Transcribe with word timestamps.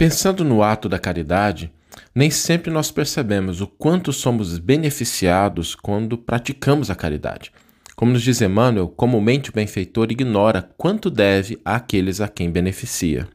Pensando 0.00 0.42
no 0.42 0.62
ato 0.62 0.88
da 0.88 0.98
caridade, 0.98 1.70
nem 2.14 2.30
sempre 2.30 2.70
nós 2.70 2.90
percebemos 2.90 3.60
o 3.60 3.66
quanto 3.66 4.14
somos 4.14 4.56
beneficiados 4.56 5.74
quando 5.74 6.16
praticamos 6.16 6.88
a 6.88 6.94
caridade. 6.94 7.52
Como 7.94 8.10
nos 8.10 8.22
diz 8.22 8.40
Emmanuel, 8.40 8.88
comumente 8.88 9.50
o 9.50 9.52
benfeitor 9.52 10.10
ignora 10.10 10.70
quanto 10.78 11.10
deve 11.10 11.60
àqueles 11.62 12.18
a 12.22 12.28
quem 12.28 12.50
beneficia. 12.50 13.28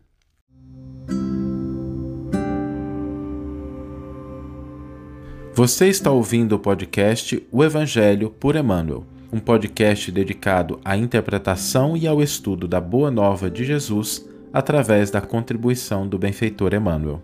Você 5.53 5.87
está 5.87 6.09
ouvindo 6.09 6.53
o 6.55 6.59
podcast 6.59 7.47
O 7.51 7.63
Evangelho 7.63 8.31
por 8.31 8.55
Emmanuel, 8.55 9.05
um 9.31 9.39
podcast 9.39 10.11
dedicado 10.11 10.79
à 10.83 10.97
interpretação 10.97 11.95
e 11.95 12.07
ao 12.07 12.23
estudo 12.23 12.67
da 12.67 12.81
Boa 12.81 13.11
Nova 13.11 13.51
de 13.51 13.63
Jesus 13.63 14.33
através 14.55 15.11
da 15.11 15.19
contribuição 15.19 16.07
do 16.07 16.17
benfeitor 16.17 16.73
Emmanuel. 16.73 17.21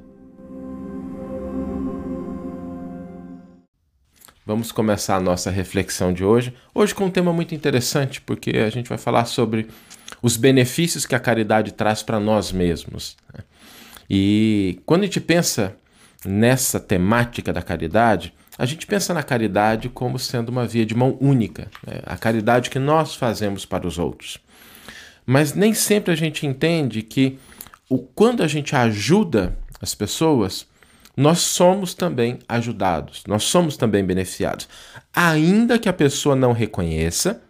Vamos 4.46 4.74
começar 4.74 5.16
a 5.16 5.20
nossa 5.22 5.50
reflexão 5.50 6.12
de 6.12 6.26
hoje. 6.26 6.54
Hoje 6.76 6.94
com 6.94 7.06
um 7.06 7.10
tema 7.10 7.32
muito 7.32 7.56
interessante, 7.56 8.20
porque 8.20 8.58
a 8.58 8.70
gente 8.70 8.90
vai 8.90 8.98
falar 8.98 9.24
sobre 9.24 9.70
os 10.22 10.36
benefícios 10.36 11.06
que 11.06 11.16
a 11.16 11.20
caridade 11.22 11.72
traz 11.72 12.04
para 12.04 12.20
nós 12.20 12.52
mesmos. 12.52 13.16
Né? 13.34 13.46
E 14.10 14.82
quando 14.86 15.04
a 15.04 15.06
gente 15.06 15.22
pensa 15.22 15.74
nessa 16.26 16.82
temática 16.82 17.54
da 17.54 17.62
caridade, 17.62 18.34
a 18.58 18.66
gente 18.66 18.86
pensa 18.86 19.14
na 19.14 19.24
caridade 19.24 19.88
como 19.88 20.20
sendo 20.20 20.50
uma 20.50 20.68
via 20.68 20.86
de 20.86 20.94
mão 20.94 21.18
única, 21.22 21.70
né? 21.88 22.02
a 22.06 22.18
caridade 22.18 22.70
que 22.70 22.78
nós 22.78 23.16
fazemos 23.16 23.66
para 23.66 23.88
os 23.88 23.98
outros. 23.98 24.38
Mas 25.32 25.54
nem 25.54 25.74
sempre 25.74 26.12
a 26.12 26.18
gente 26.18 26.46
entende 26.46 27.02
que 27.02 27.40
o, 27.90 27.98
quando 27.98 28.44
a 28.44 28.50
gente 28.50 28.76
ajuda 28.76 29.58
as 29.82 29.96
pessoas, 29.96 30.68
nós 31.16 31.40
somos 31.40 31.94
também 31.94 32.40
ajudados, 32.50 33.24
nós 33.26 33.44
somos 33.44 33.78
também 33.78 34.04
beneficiados. 34.04 34.68
Ainda 35.16 35.80
que 35.80 35.88
a 35.88 35.94
pessoa 35.94 36.36
não 36.36 36.52
reconheça, 36.52 37.42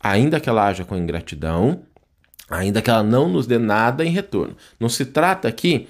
ainda 0.00 0.40
que 0.40 0.48
ela 0.48 0.66
haja 0.66 0.82
com 0.82 0.96
ingratidão, 0.96 1.82
ainda 2.48 2.80
que 2.80 2.88
ela 2.88 3.02
não 3.02 3.28
nos 3.28 3.46
dê 3.46 3.58
nada 3.58 4.02
em 4.02 4.08
retorno. 4.08 4.56
Não 4.80 4.88
se 4.88 5.04
trata 5.04 5.46
aqui 5.46 5.88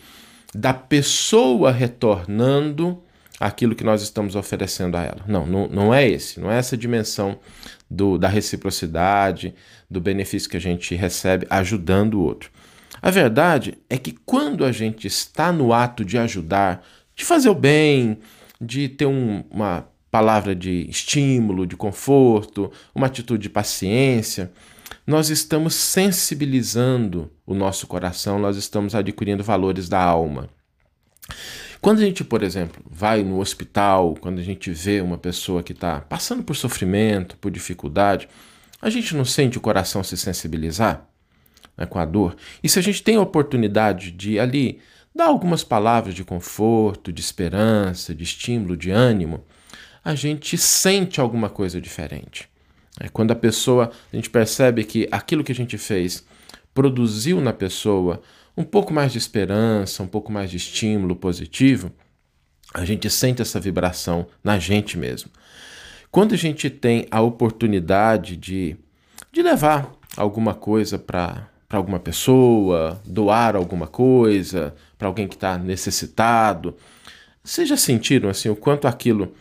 da 0.52 0.74
pessoa 0.74 1.70
retornando 1.70 3.00
aquilo 3.38 3.74
que 3.74 3.84
nós 3.84 4.02
estamos 4.02 4.34
oferecendo 4.34 4.96
a 4.96 5.02
ela. 5.02 5.20
Não, 5.26 5.46
não, 5.46 5.68
não 5.68 5.94
é 5.94 6.08
esse, 6.08 6.40
não 6.40 6.50
é 6.50 6.58
essa 6.58 6.76
dimensão 6.76 7.38
do, 7.90 8.18
da 8.18 8.28
reciprocidade, 8.28 9.54
do 9.90 10.00
benefício 10.00 10.48
que 10.48 10.56
a 10.56 10.60
gente 10.60 10.94
recebe 10.94 11.46
ajudando 11.50 12.14
o 12.14 12.22
outro. 12.22 12.50
A 13.00 13.10
verdade 13.10 13.78
é 13.88 13.98
que 13.98 14.12
quando 14.12 14.64
a 14.64 14.72
gente 14.72 15.06
está 15.06 15.52
no 15.52 15.72
ato 15.72 16.04
de 16.04 16.18
ajudar, 16.18 16.84
de 17.14 17.24
fazer 17.24 17.48
o 17.48 17.54
bem, 17.54 18.18
de 18.60 18.88
ter 18.88 19.06
um, 19.06 19.44
uma 19.50 19.86
palavra 20.10 20.54
de 20.54 20.88
estímulo, 20.88 21.66
de 21.66 21.76
conforto, 21.76 22.72
uma 22.94 23.06
atitude 23.06 23.42
de 23.44 23.50
paciência, 23.50 24.50
nós 25.06 25.30
estamos 25.30 25.74
sensibilizando 25.74 27.30
o 27.46 27.54
nosso 27.54 27.86
coração, 27.86 28.38
nós 28.38 28.56
estamos 28.56 28.94
adquirindo 28.94 29.44
valores 29.44 29.88
da 29.88 30.02
alma. 30.02 30.48
Quando 31.86 32.00
a 32.00 32.04
gente, 32.04 32.24
por 32.24 32.42
exemplo, 32.42 32.82
vai 32.84 33.22
no 33.22 33.38
hospital, 33.38 34.16
quando 34.20 34.40
a 34.40 34.42
gente 34.42 34.72
vê 34.72 35.00
uma 35.00 35.16
pessoa 35.16 35.62
que 35.62 35.70
está 35.70 36.00
passando 36.00 36.42
por 36.42 36.56
sofrimento, 36.56 37.36
por 37.36 37.48
dificuldade, 37.48 38.28
a 38.82 38.90
gente 38.90 39.14
não 39.14 39.24
sente 39.24 39.56
o 39.56 39.60
coração 39.60 40.02
se 40.02 40.16
sensibilizar 40.16 41.08
né, 41.76 41.86
com 41.86 42.00
a 42.00 42.04
dor? 42.04 42.34
E 42.60 42.68
se 42.68 42.80
a 42.80 42.82
gente 42.82 43.04
tem 43.04 43.14
a 43.14 43.20
oportunidade 43.20 44.10
de 44.10 44.36
ali 44.36 44.80
dar 45.14 45.26
algumas 45.26 45.62
palavras 45.62 46.12
de 46.12 46.24
conforto, 46.24 47.12
de 47.12 47.20
esperança, 47.20 48.12
de 48.12 48.24
estímulo, 48.24 48.76
de 48.76 48.90
ânimo, 48.90 49.44
a 50.04 50.16
gente 50.16 50.58
sente 50.58 51.20
alguma 51.20 51.48
coisa 51.48 51.80
diferente. 51.80 52.48
É 52.98 53.08
quando 53.08 53.30
a 53.30 53.36
pessoa, 53.36 53.92
a 54.12 54.16
gente 54.16 54.28
percebe 54.28 54.82
que 54.82 55.06
aquilo 55.12 55.44
que 55.44 55.52
a 55.52 55.54
gente 55.54 55.78
fez 55.78 56.26
produziu 56.76 57.40
na 57.40 57.54
pessoa 57.54 58.20
um 58.54 58.62
pouco 58.62 58.92
mais 58.92 59.10
de 59.10 59.16
esperança, 59.16 60.02
um 60.02 60.06
pouco 60.06 60.30
mais 60.30 60.50
de 60.50 60.58
estímulo 60.58 61.16
positivo, 61.16 61.90
a 62.74 62.84
gente 62.84 63.08
sente 63.08 63.40
essa 63.40 63.58
vibração 63.58 64.26
na 64.44 64.58
gente 64.58 64.98
mesmo. 64.98 65.30
Quando 66.10 66.34
a 66.34 66.36
gente 66.36 66.68
tem 66.68 67.06
a 67.10 67.22
oportunidade 67.22 68.36
de, 68.36 68.76
de 69.32 69.42
levar 69.42 69.90
alguma 70.18 70.52
coisa 70.52 70.98
para 70.98 71.48
alguma 71.70 71.98
pessoa, 71.98 73.00
doar 73.06 73.56
alguma 73.56 73.86
coisa 73.86 74.74
para 74.98 75.08
alguém 75.08 75.26
que 75.26 75.34
está 75.34 75.56
necessitado, 75.56 76.76
vocês 77.42 77.66
já 77.66 77.76
sentiram 77.78 78.28
assim 78.28 78.50
o 78.50 78.56
quanto 78.56 78.86
aquilo 78.86 79.32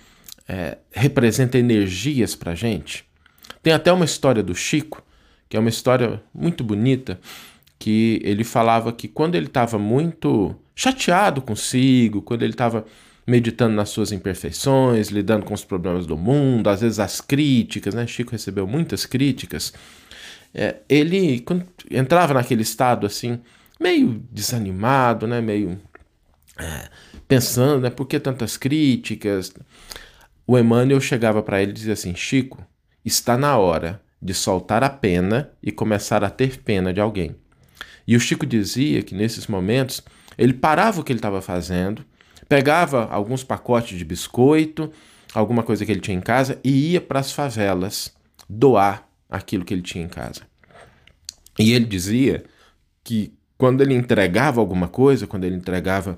é, 0.48 0.78
representa 0.94 1.58
energias 1.58 2.34
para 2.34 2.54
a 2.54 2.56
gente? 2.56 3.06
Tem 3.62 3.74
até 3.74 3.92
uma 3.92 4.06
história 4.06 4.42
do 4.42 4.56
Chico, 4.56 5.05
que 5.50 5.58
é 5.58 5.60
uma 5.60 5.70
história 5.70 6.22
muito 6.34 6.64
bonita, 6.64 7.20
que 7.78 8.20
ele 8.24 8.44
falava 8.44 8.92
que 8.92 9.08
quando 9.08 9.36
ele 9.36 9.48
estava 9.48 9.78
muito 9.78 10.56
chateado 10.76 11.42
consigo, 11.42 12.22
quando 12.22 12.44
ele 12.44 12.54
estava 12.54 12.86
meditando 13.28 13.76
nas 13.76 13.90
suas 13.90 14.12
imperfeições, 14.12 15.10
lidando 15.10 15.46
com 15.46 15.54
os 15.54 15.64
problemas 15.64 16.06
do 16.06 16.18
mundo, 16.18 16.70
às 16.70 16.82
vezes 16.82 17.00
as 17.00 17.22
críticas, 17.22 17.94
né? 17.94 18.06
Chico 18.06 18.32
recebeu 18.32 18.68
muitas 18.68 19.06
críticas. 19.06 19.74
É, 20.54 20.78
ele 20.88 21.40
quando 21.42 21.66
entrava 21.90 22.34
naquele 22.34 22.62
estado 22.62 23.06
assim, 23.06 23.40
meio 23.80 24.24
desanimado, 24.32 25.28
né? 25.28 25.42
Meio 25.42 25.80
é, 26.58 26.90
pensando, 27.28 27.82
né? 27.82 27.90
Por 27.90 28.06
que 28.06 28.20
tantas 28.20 28.58
críticas? 28.58 29.54
O 30.48 30.58
Emmanuel 30.58 31.02
chegava 31.02 31.42
para 31.42 31.62
ele 31.62 31.72
e 31.72 31.74
dizia 31.74 31.94
assim: 31.94 32.16
Chico, 32.16 32.64
está 33.04 33.38
na 33.38 33.58
hora 33.58 34.05
de 34.22 34.34
soltar 34.34 34.84
a 34.84 34.90
pena 34.90 35.52
e 35.62 35.72
começar 35.72 36.24
a 36.24 36.30
ter 36.30 36.60
pena 36.62 36.94
de 36.94 37.00
alguém. 37.00 37.36
E 38.08 38.16
o 38.16 38.20
Chico 38.20 38.46
dizia 38.46 39.02
que 39.02 39.16
nesses 39.16 39.48
momentos 39.48 40.02
ele 40.38 40.54
parava 40.54 41.02
o 41.02 41.04
que 41.04 41.12
ele 41.12 41.20
estava 41.20 41.42
fazendo, 41.42 42.06
pegava 42.48 43.06
alguns 43.06 43.44
pacotes 43.44 43.98
de 43.98 44.06
biscoito, 44.06 44.92
alguma 45.34 45.64
coisa 45.64 45.86
que 45.86 45.92
ele 45.92 46.00
tinha 46.00 46.18
em 46.18 46.22
casa 46.22 46.60
e 46.64 46.92
ia 46.92 47.02
para 47.02 47.20
as 47.20 47.32
favelas 47.32 48.16
doar 48.50 49.08
aquilo 49.30 49.66
que 49.66 49.74
ele 49.74 49.82
tinha 49.82 50.04
em 50.04 50.10
casa. 50.10 50.42
E 51.58 51.74
ele 51.74 51.86
dizia 51.86 52.44
que 53.04 53.34
quando 53.58 53.82
ele 53.82 53.94
entregava 53.94 54.60
alguma 54.60 54.88
coisa, 54.88 55.26
quando 55.26 55.46
ele 55.46 55.56
entregava 55.56 56.18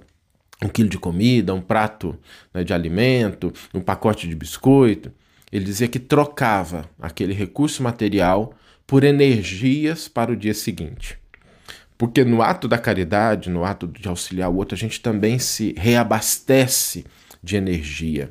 um 0.63 0.67
quilo 0.67 0.89
de 0.89 0.97
comida, 0.97 1.53
um 1.53 1.61
prato 1.61 2.17
né, 2.53 2.63
de 2.63 2.73
alimento, 2.73 3.53
um 3.73 3.79
pacote 3.79 4.27
de 4.27 4.35
biscoito, 4.35 5.11
ele 5.51 5.65
dizia 5.65 5.87
que 5.87 5.99
trocava 5.99 6.89
aquele 6.99 7.33
recurso 7.33 7.81
material 7.81 8.53
por 8.85 9.03
energias 9.03 10.07
para 10.07 10.31
o 10.31 10.35
dia 10.35 10.53
seguinte. 10.53 11.17
Porque 11.97 12.23
no 12.23 12.41
ato 12.41 12.67
da 12.67 12.77
caridade, 12.77 13.49
no 13.49 13.63
ato 13.65 13.87
de 13.87 14.07
auxiliar 14.07 14.49
o 14.49 14.55
outro, 14.55 14.75
a 14.75 14.77
gente 14.77 15.01
também 15.01 15.39
se 15.39 15.73
reabastece 15.77 17.05
de 17.41 17.55
energia. 17.55 18.29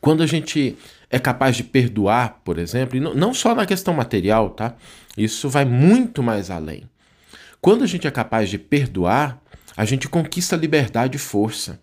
Quando 0.00 0.22
a 0.22 0.26
gente 0.26 0.76
é 1.10 1.18
capaz 1.18 1.56
de 1.56 1.64
perdoar, 1.64 2.40
por 2.44 2.58
exemplo, 2.58 2.96
e 2.96 3.00
não 3.00 3.34
só 3.34 3.54
na 3.54 3.66
questão 3.66 3.92
material, 3.92 4.50
tá? 4.50 4.74
Isso 5.16 5.48
vai 5.48 5.64
muito 5.64 6.22
mais 6.22 6.50
além. 6.50 6.84
Quando 7.60 7.84
a 7.84 7.86
gente 7.86 8.06
é 8.06 8.10
capaz 8.10 8.48
de 8.48 8.58
perdoar, 8.58 9.40
a 9.76 9.84
gente 9.84 10.08
conquista 10.08 10.56
liberdade 10.56 11.16
e 11.16 11.20
força. 11.20 11.80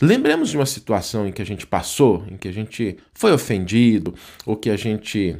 Lembremos 0.00 0.48
de 0.48 0.56
uma 0.56 0.66
situação 0.66 1.26
em 1.26 1.32
que 1.32 1.42
a 1.42 1.46
gente 1.46 1.66
passou, 1.66 2.24
em 2.30 2.36
que 2.36 2.48
a 2.48 2.52
gente 2.52 2.96
foi 3.12 3.32
ofendido, 3.32 4.14
ou 4.46 4.56
que 4.56 4.70
a 4.70 4.76
gente 4.76 5.36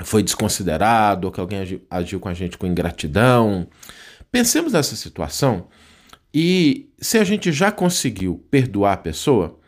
foi 0.00 0.22
desconsiderado, 0.22 1.26
ou 1.26 1.32
que 1.32 1.40
alguém 1.40 1.60
agiu, 1.60 1.82
agiu 1.88 2.18
com 2.18 2.28
a 2.28 2.34
gente 2.34 2.58
com 2.58 2.66
ingratidão. 2.66 3.68
Pensemos 4.32 4.72
nessa 4.72 4.96
situação 4.96 5.68
e 6.34 6.90
se 6.98 7.16
a 7.16 7.24
gente 7.24 7.52
já 7.52 7.70
conseguiu 7.70 8.44
perdoar 8.50 8.94
a 8.94 8.98
pessoa, 8.98 9.58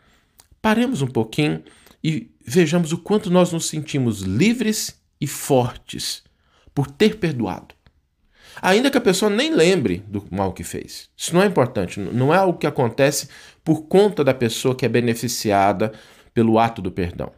paremos 0.61 1.01
um 1.01 1.07
pouquinho 1.07 1.63
e 2.03 2.29
vejamos 2.45 2.91
o 2.91 2.97
quanto 2.97 3.31
nós 3.31 3.51
nos 3.51 3.67
sentimos 3.67 4.21
livres 4.21 4.99
e 5.19 5.27
fortes 5.27 6.23
por 6.73 6.91
ter 6.91 7.17
perdoado. 7.17 7.78
Ainda 8.61 8.91
que 8.91 8.97
a 8.97 9.01
pessoa 9.01 9.29
nem 9.29 9.53
lembre 9.53 10.03
do 10.07 10.25
mal 10.29 10.53
que 10.53 10.63
fez. 10.63 11.09
Isso 11.15 11.33
não 11.33 11.41
é 11.41 11.45
importante, 11.45 11.99
não 11.99 12.33
é 12.33 12.37
algo 12.37 12.57
que 12.57 12.67
acontece 12.67 13.29
por 13.63 13.83
conta 13.83 14.23
da 14.23 14.33
pessoa 14.33 14.75
que 14.75 14.85
é 14.85 14.89
beneficiada 14.89 15.91
pelo 16.33 16.59
ato 16.59 16.81
do 16.81 16.91
perdão. 16.91 17.31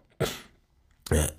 É, 1.11 1.31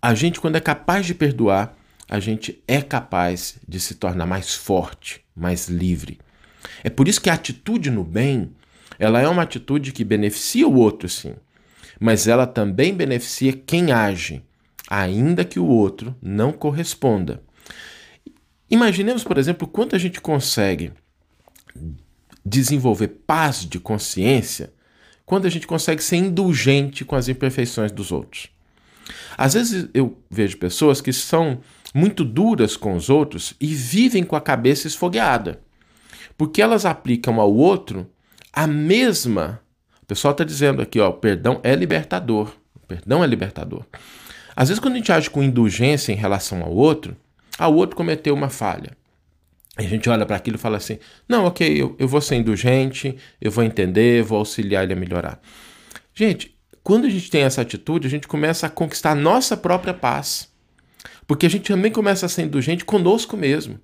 a 0.00 0.14
gente, 0.14 0.40
quando 0.40 0.56
é 0.56 0.60
capaz 0.60 1.04
de 1.04 1.14
perdoar, 1.14 1.76
a 2.08 2.20
gente 2.20 2.62
é 2.68 2.80
capaz 2.80 3.58
de 3.66 3.80
se 3.80 3.96
tornar 3.96 4.26
mais 4.26 4.54
forte, 4.54 5.24
mais 5.34 5.68
livre. 5.68 6.18
É 6.84 6.90
por 6.90 7.08
isso 7.08 7.20
que 7.20 7.30
a 7.30 7.34
atitude 7.34 7.90
no 7.90 8.04
bem, 8.04 8.52
ela 8.98 9.20
é 9.20 9.28
uma 9.28 9.42
atitude 9.42 9.92
que 9.92 10.04
beneficia 10.04 10.66
o 10.66 10.76
outro, 10.76 11.08
sim, 11.08 11.34
mas 11.98 12.28
ela 12.28 12.46
também 12.46 12.94
beneficia 12.94 13.52
quem 13.52 13.92
age, 13.92 14.42
ainda 14.88 15.44
que 15.44 15.58
o 15.58 15.66
outro 15.66 16.14
não 16.22 16.52
corresponda. 16.52 17.42
Imaginemos, 18.70 19.22
por 19.22 19.38
exemplo, 19.38 19.66
quanto 19.66 19.94
a 19.94 19.98
gente 19.98 20.20
consegue 20.20 20.92
desenvolver 22.44 23.08
paz 23.26 23.64
de 23.64 23.78
consciência 23.78 24.72
quando 25.24 25.46
a 25.46 25.50
gente 25.50 25.66
consegue 25.66 26.02
ser 26.02 26.16
indulgente 26.16 27.04
com 27.04 27.16
as 27.16 27.28
imperfeições 27.28 27.90
dos 27.90 28.12
outros. 28.12 28.48
Às 29.36 29.54
vezes 29.54 29.88
eu 29.92 30.16
vejo 30.30 30.56
pessoas 30.56 31.00
que 31.00 31.12
são 31.12 31.60
muito 31.94 32.24
duras 32.24 32.76
com 32.76 32.94
os 32.94 33.10
outros 33.10 33.54
e 33.60 33.66
vivem 33.74 34.22
com 34.22 34.36
a 34.36 34.40
cabeça 34.40 34.86
esfogueada, 34.86 35.60
porque 36.36 36.62
elas 36.62 36.84
aplicam 36.84 37.40
ao 37.40 37.52
outro 37.52 38.08
a 38.52 38.66
mesma. 38.66 39.60
O 40.02 40.06
pessoal 40.06 40.32
está 40.32 40.44
dizendo 40.44 40.80
aqui, 40.80 41.00
ó, 41.00 41.10
perdão 41.10 41.60
é 41.62 41.74
libertador. 41.74 42.52
Perdão 42.86 43.22
é 43.22 43.26
libertador. 43.26 43.84
Às 44.54 44.68
vezes, 44.68 44.80
quando 44.80 44.94
a 44.94 44.96
gente 44.98 45.12
age 45.12 45.28
com 45.28 45.42
indulgência 45.42 46.12
em 46.12 46.16
relação 46.16 46.62
ao 46.62 46.72
outro, 46.72 47.16
ao 47.58 47.74
outro 47.74 47.96
cometeu 47.96 48.34
uma 48.34 48.48
falha. 48.48 48.96
A 49.76 49.82
gente 49.82 50.08
olha 50.08 50.24
para 50.24 50.36
aquilo 50.36 50.56
e 50.56 50.60
fala 50.60 50.78
assim: 50.78 50.98
não, 51.28 51.44
ok, 51.44 51.80
eu, 51.80 51.94
eu 51.98 52.08
vou 52.08 52.20
ser 52.20 52.36
indulgente, 52.36 53.16
eu 53.40 53.50
vou 53.50 53.62
entender, 53.62 54.22
vou 54.22 54.38
auxiliar 54.38 54.84
ele 54.84 54.94
a 54.94 54.96
melhorar. 54.96 55.40
Gente, 56.14 56.56
quando 56.82 57.06
a 57.06 57.10
gente 57.10 57.30
tem 57.30 57.42
essa 57.42 57.60
atitude, 57.60 58.06
a 58.06 58.10
gente 58.10 58.26
começa 58.26 58.66
a 58.66 58.70
conquistar 58.70 59.10
a 59.10 59.14
nossa 59.14 59.56
própria 59.56 59.92
paz. 59.92 60.48
Porque 61.26 61.44
a 61.44 61.50
gente 61.50 61.68
também 61.70 61.90
começa 61.90 62.24
a 62.26 62.28
ser 62.28 62.42
indulgente 62.42 62.84
conosco 62.84 63.36
mesmo. 63.36 63.78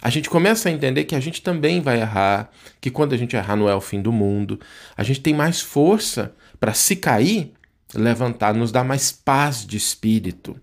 A 0.00 0.08
gente 0.08 0.30
começa 0.30 0.68
a 0.68 0.72
entender 0.72 1.04
que 1.04 1.14
a 1.14 1.20
gente 1.20 1.42
também 1.42 1.80
vai 1.80 2.00
errar, 2.00 2.50
que 2.80 2.90
quando 2.90 3.14
a 3.14 3.16
gente 3.16 3.34
errar 3.34 3.56
não 3.56 3.68
é 3.68 3.74
o 3.74 3.80
fim 3.80 4.00
do 4.00 4.12
mundo. 4.12 4.60
A 4.96 5.02
gente 5.02 5.20
tem 5.20 5.34
mais 5.34 5.60
força 5.60 6.34
para 6.60 6.72
se 6.72 6.96
cair, 6.96 7.52
levantar, 7.94 8.54
nos 8.54 8.70
dá 8.70 8.84
mais 8.84 9.10
paz 9.10 9.66
de 9.66 9.76
espírito. 9.76 10.56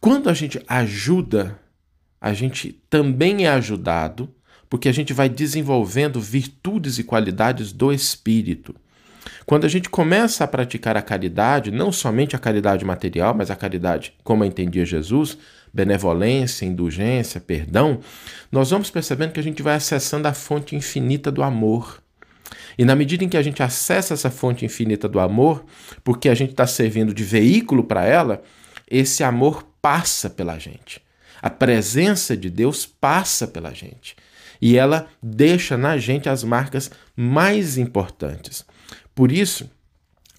Quando 0.00 0.30
a 0.30 0.34
gente 0.34 0.62
ajuda 0.68 1.58
a 2.22 2.32
gente 2.32 2.80
também 2.88 3.46
é 3.46 3.50
ajudado, 3.50 4.32
porque 4.70 4.88
a 4.88 4.92
gente 4.92 5.12
vai 5.12 5.28
desenvolvendo 5.28 6.20
virtudes 6.20 6.96
e 6.96 7.02
qualidades 7.02 7.72
do 7.72 7.92
espírito. 7.92 8.76
Quando 9.44 9.64
a 9.64 9.68
gente 9.68 9.90
começa 9.90 10.44
a 10.44 10.46
praticar 10.46 10.96
a 10.96 11.02
caridade, 11.02 11.72
não 11.72 11.90
somente 11.90 12.36
a 12.36 12.38
caridade 12.38 12.84
material, 12.84 13.34
mas 13.34 13.50
a 13.50 13.56
caridade 13.56 14.14
como 14.22 14.44
a 14.44 14.46
entendia 14.46 14.86
Jesus, 14.86 15.36
benevolência, 15.74 16.64
indulgência, 16.64 17.40
perdão, 17.40 17.98
nós 18.52 18.70
vamos 18.70 18.88
percebendo 18.88 19.32
que 19.32 19.40
a 19.40 19.42
gente 19.42 19.60
vai 19.60 19.74
acessando 19.74 20.28
a 20.28 20.32
fonte 20.32 20.76
infinita 20.76 21.28
do 21.28 21.42
amor. 21.42 22.00
E 22.78 22.84
na 22.84 22.94
medida 22.94 23.24
em 23.24 23.28
que 23.28 23.36
a 23.36 23.42
gente 23.42 23.64
acessa 23.64 24.14
essa 24.14 24.30
fonte 24.30 24.64
infinita 24.64 25.08
do 25.08 25.18
amor, 25.18 25.64
porque 26.04 26.28
a 26.28 26.34
gente 26.34 26.50
está 26.50 26.68
servindo 26.68 27.12
de 27.12 27.24
veículo 27.24 27.82
para 27.82 28.04
ela, 28.04 28.44
esse 28.88 29.24
amor 29.24 29.66
passa 29.82 30.30
pela 30.30 30.56
gente. 30.56 31.02
A 31.42 31.50
presença 31.50 32.36
de 32.36 32.48
Deus 32.48 32.86
passa 32.86 33.48
pela 33.48 33.74
gente 33.74 34.14
e 34.60 34.78
ela 34.78 35.08
deixa 35.20 35.76
na 35.76 35.98
gente 35.98 36.28
as 36.28 36.44
marcas 36.44 36.88
mais 37.16 37.76
importantes. 37.76 38.64
Por 39.12 39.32
isso, 39.32 39.68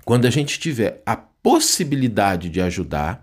quando 0.05 0.25
a 0.25 0.29
gente 0.29 0.57
tiver 0.57 1.03
a 1.05 1.17
possibilidade 1.17 2.50
de 2.50 2.61
ajudar, 2.61 3.21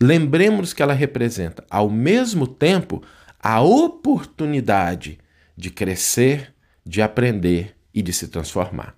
lembremos 0.00 0.72
que 0.72 0.82
ela 0.82 0.94
representa, 0.94 1.62
ao 1.68 1.90
mesmo 1.90 2.46
tempo, 2.46 3.02
a 3.38 3.60
oportunidade 3.60 5.18
de 5.54 5.70
crescer, 5.70 6.54
de 6.84 7.02
aprender 7.02 7.76
e 7.92 8.00
de 8.00 8.12
se 8.12 8.28
transformar. 8.28 8.96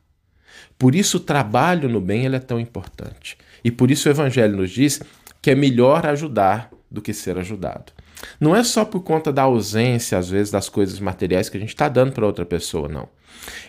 Por 0.79 0.95
isso, 0.95 1.17
o 1.17 1.21
trabalho 1.21 1.89
no 1.89 2.01
bem 2.01 2.27
é 2.27 2.39
tão 2.39 2.61
importante. 2.61 3.37
E 3.65 3.71
por 3.71 3.91
isso 3.91 4.09
o 4.09 4.13
Evangelho 4.13 4.57
nos 4.57 4.71
diz 4.71 5.01
que 5.43 5.51
é 5.51 5.55
melhor 5.55 6.07
ajudar 6.07 6.71
do 6.97 7.03
que 7.03 7.13
ser 7.13 7.39
ajudado. 7.39 7.93
Não 8.41 8.57
é 8.57 8.65
só 8.65 8.85
por 8.85 9.01
conta 9.01 9.33
da 9.33 9.43
ausência, 9.43 10.19
às 10.19 10.29
vezes, 10.29 10.51
das 10.51 10.69
coisas 10.69 10.99
materiais 10.99 11.49
que 11.49 11.57
a 11.57 11.61
gente 11.61 11.71
está 11.71 11.89
dando 11.89 12.13
para 12.13 12.27
outra 12.27 12.45
pessoa, 12.45 12.89
não. 12.89 13.09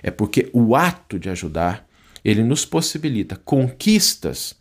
É 0.01 0.09
porque 0.09 0.50
o 0.53 0.75
ato 0.75 1.19
de 1.19 1.29
ajudar, 1.29 1.85
ele 2.24 2.44
nos 2.44 2.65
possibilita 2.65 3.35
conquistas 3.35 4.56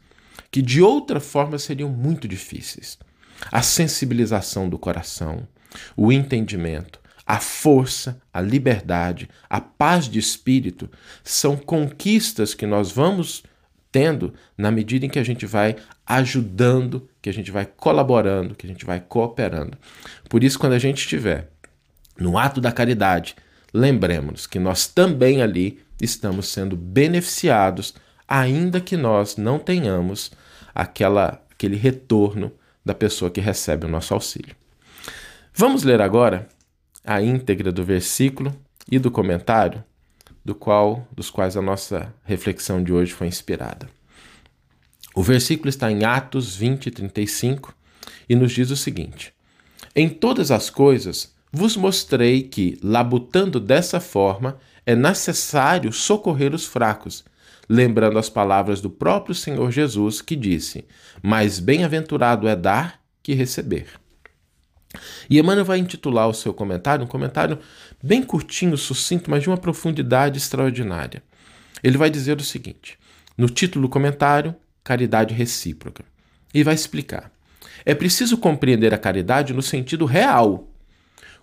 que 0.51 0.61
de 0.61 0.83
outra 0.83 1.21
forma 1.21 1.59
seriam 1.59 1.89
muito 1.89 2.27
difíceis. 2.27 2.99
A 3.53 3.63
sensibilização 3.63 4.69
do 4.69 4.79
coração, 4.79 5.47
o 5.97 6.11
entendimento, 6.11 7.01
a 7.25 7.39
força, 7.39 8.21
a 8.33 8.41
liberdade, 8.41 9.29
a 9.49 9.61
paz 9.61 10.09
de 10.09 10.19
espírito 10.19 10.91
são 11.23 11.57
conquistas 11.57 12.55
que 12.55 12.67
nós 12.67 12.91
vamos 12.91 13.45
tendo 13.93 14.35
na 14.59 14.71
medida 14.71 15.07
em 15.07 15.09
que 15.09 15.19
a 15.19 15.25
gente 15.25 15.47
vai 15.47 15.77
ajudando, 16.07 17.09
que 17.21 17.29
a 17.29 17.33
gente 17.33 17.51
vai 17.51 17.67
colaborando, 17.67 18.55
que 18.55 18.67
a 18.67 18.69
gente 18.69 18.85
vai 18.85 19.01
cooperando. 19.01 19.77
Por 20.29 20.45
isso, 20.45 20.59
quando 20.59 20.75
a 20.75 20.79
gente 20.79 20.99
estiver 20.99 21.51
no 22.19 22.39
ato 22.39 22.61
da 22.61 22.71
caridade, 22.71 23.35
lembremos 23.75 24.47
que 24.47 24.59
nós 24.59 24.87
também 24.87 25.43
ali 25.43 25.81
estamos 26.01 26.49
sendo 26.49 26.77
beneficiados, 26.77 27.95
ainda 28.29 28.81
que 28.81 28.97
nós 28.97 29.37
não 29.37 29.59
tenhamos 29.59 30.31
aquela, 30.75 31.43
aquele 31.51 31.77
retorno 31.77 32.53
da 32.85 32.95
pessoa 32.95 33.31
que 33.31 33.41
recebe 33.41 33.87
o 33.87 33.89
nosso 33.89 34.15
auxílio. 34.15 34.55
Vamos 35.53 35.83
ler 35.83 36.01
agora 36.01 36.49
a 37.05 37.21
íntegra 37.21 37.73
do 37.73 37.85
versículo 37.85 38.55
e 38.91 38.99
do 38.99 39.11
comentário 39.11 39.83
do 40.45 40.55
qual 40.55 41.07
dos 41.11 41.29
quais 41.29 41.57
a 41.57 41.63
nossa 41.63 42.15
reflexão 42.25 42.83
de 42.83 42.93
hoje 42.93 43.13
foi 43.13 43.27
inspirada. 43.27 43.96
O 45.17 45.23
versículo 45.23 45.71
está 45.71 45.91
em 45.91 46.05
Atos 46.05 46.55
20, 46.55 46.91
35 46.91 47.75
e 48.29 48.37
nos 48.37 48.53
diz 48.53 48.71
o 48.71 48.77
seguinte: 48.77 49.33
Em 49.95 50.11
todas 50.11 50.51
as 50.51 50.69
coisas 50.69 51.35
vos 51.51 51.75
mostrei 51.75 52.43
que, 52.43 52.79
labutando 52.83 53.59
dessa 53.59 53.99
forma, 53.99 54.59
é 54.85 54.95
necessário 54.95 55.91
socorrer 55.91 56.55
os 56.55 56.67
fracos, 56.67 57.25
lembrando 57.67 58.19
as 58.19 58.29
palavras 58.29 58.83
do 58.83 58.91
próprio 58.91 59.35
Senhor 59.35 59.71
Jesus, 59.71 60.21
que 60.21 60.37
disse: 60.37 60.85
Mais 61.23 61.61
bem-aventurado 61.61 62.47
é 62.47 62.55
dar 62.55 63.01
que 63.23 63.33
receber. 63.33 63.87
E 65.31 65.39
Emmanuel 65.39 65.65
vai 65.65 65.79
intitular 65.79 66.29
o 66.29 66.35
seu 66.35 66.53
comentário, 66.53 67.07
um 67.07 67.09
comentário 67.09 67.59
bem 68.03 68.23
curtinho, 68.23 68.77
sucinto, 68.77 69.31
mas 69.31 69.43
de 69.43 69.49
uma 69.49 69.57
profundidade 69.57 70.37
extraordinária. 70.37 71.23
Ele 71.83 71.97
vai 71.97 72.11
dizer 72.11 72.39
o 72.39 72.45
seguinte: 72.45 72.99
no 73.39 73.49
título 73.49 73.87
do 73.87 73.91
comentário, 73.91 74.55
Caridade 74.87 75.35
Recíproca. 75.35 76.05
E 76.55 76.63
vai 76.63 76.75
explicar. 76.75 77.33
É 77.85 77.93
preciso 77.93 78.39
compreender 78.39 78.95
a 78.95 78.99
caridade 78.99 79.53
no 79.53 79.61
sentido 79.61 80.05
real. 80.05 80.69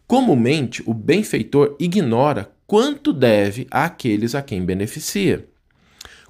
Comumente, 0.08 0.82
o 0.86 0.94
benfeitor 0.94 1.76
ignora 1.78 2.50
quanto 2.66 3.12
deve 3.12 3.68
àqueles 3.70 4.34
a 4.34 4.42
quem 4.42 4.64
beneficia. 4.64 5.46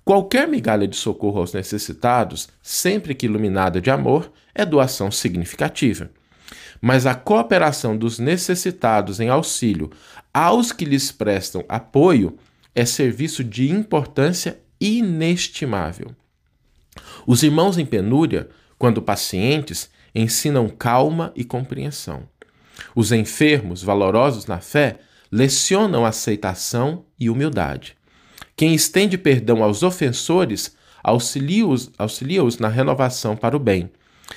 Qualquer 0.03 0.47
migalha 0.47 0.87
de 0.87 0.95
socorro 0.95 1.39
aos 1.39 1.53
necessitados, 1.53 2.49
sempre 2.63 3.13
que 3.13 3.27
iluminada 3.27 3.79
de 3.79 3.91
amor, 3.91 4.31
é 4.55 4.65
doação 4.65 5.11
significativa 5.11 6.09
mas 6.85 7.05
a 7.05 7.15
cooperação 7.15 7.95
dos 7.95 8.19
necessitados 8.19 9.21
em 9.21 9.29
auxílio 9.29 9.89
aos 10.33 10.73
que 10.73 10.83
lhes 10.83 11.13
prestam 11.13 11.63
apoio 11.69 12.37
é 12.75 12.83
serviço 12.83 13.41
de 13.41 13.71
importância 13.71 14.59
inestimável. 14.81 16.13
Os 17.25 17.43
irmãos 17.43 17.77
em 17.77 17.85
penúria, 17.85 18.49
quando 18.77 19.01
pacientes, 19.01 19.89
ensinam 20.13 20.67
calma 20.69 21.31
e 21.35 21.43
compreensão. 21.43 22.23
Os 22.95 23.11
enfermos, 23.11 23.81
valorosos 23.81 24.45
na 24.45 24.59
fé, 24.59 24.99
lecionam 25.31 26.05
aceitação 26.05 27.05
e 27.19 27.29
humildade. 27.29 27.95
Quem 28.55 28.73
estende 28.73 29.17
perdão 29.17 29.63
aos 29.63 29.81
ofensores 29.81 30.75
auxilia-os 31.03 31.91
auxilia 31.97 32.41
na 32.59 32.67
renovação 32.67 33.35
para 33.35 33.57
o 33.57 33.59
bem. 33.59 33.89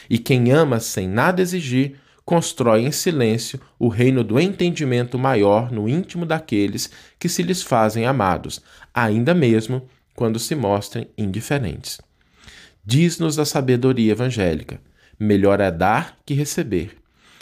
E 0.08 0.18
quem 0.18 0.50
ama 0.50 0.80
sem 0.80 1.06
nada 1.06 1.42
exigir, 1.42 1.96
constrói 2.24 2.82
em 2.82 2.90
silêncio 2.90 3.60
o 3.78 3.88
reino 3.88 4.24
do 4.24 4.40
entendimento 4.40 5.18
maior 5.18 5.70
no 5.70 5.88
íntimo 5.88 6.26
daqueles 6.26 6.90
que 7.18 7.28
se 7.28 7.42
lhes 7.42 7.62
fazem 7.62 8.04
amados, 8.04 8.60
ainda 8.92 9.32
mesmo 9.32 9.88
quando 10.14 10.38
se 10.38 10.54
mostrem 10.54 11.08
indiferentes. 11.16 12.00
Diz-nos 12.86 13.38
a 13.38 13.44
sabedoria 13.44 14.12
evangélica: 14.12 14.80
melhor 15.18 15.60
é 15.60 15.70
dar 15.70 16.16
que 16.24 16.34
receber. 16.34 16.96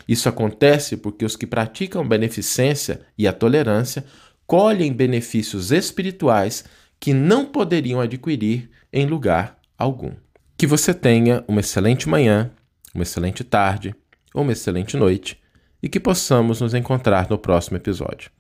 Isso 0.09 0.29
acontece 0.29 0.97
porque 0.97 1.25
os 1.25 1.37
que 1.37 1.47
praticam 1.47 2.07
beneficência 2.07 3.03
e 3.17 3.29
a 3.29 3.33
tolerância 3.33 4.05
colhem 4.47 4.93
benefícios 4.93 5.71
espirituais 5.71 6.65
que 6.99 7.13
não 7.13 7.47
poderiam 7.47 8.01
adquirir 8.01 8.71
em 8.93 9.07
lugar 9.07 9.59
algum. 9.77 10.13
Que 10.57 10.67
você 10.67 10.95
tenha 10.95 11.45
uma 11.47 11.61
excelente 11.61 12.09
manhã, 12.09 12.51
uma 12.95 13.03
excelente 13.03 13.45
tarde 13.45 13.95
uma 14.35 14.53
excelente 14.53 14.97
noite 14.97 15.41
e 15.83 15.89
que 15.89 16.01
possamos 16.01 16.61
nos 16.61 16.75
encontrar 16.75 17.29
no 17.31 17.39
próximo 17.39 17.77
episódio. 17.77 18.31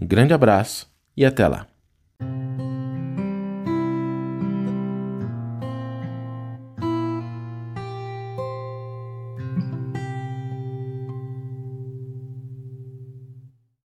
Um 0.00 0.06
grande 0.06 0.32
abraço 0.32 0.90
e 1.16 1.24
até 1.24 1.46
lá! 1.46 1.66